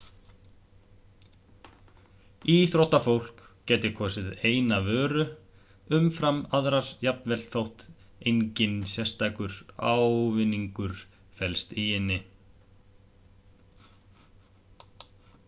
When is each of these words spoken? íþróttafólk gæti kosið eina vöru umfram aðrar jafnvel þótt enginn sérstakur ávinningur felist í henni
íþróttafólk 2.53 3.41
gæti 3.71 3.89
kosið 3.99 4.29
eina 4.51 4.79
vöru 4.87 5.25
umfram 5.97 6.39
aðrar 6.59 6.89
jafnvel 7.09 7.37
þótt 7.57 7.83
enginn 8.33 8.79
sérstakur 8.93 9.57
ávinningur 9.97 10.95
felist 11.43 11.75
í 11.83 11.85
henni 11.97 12.17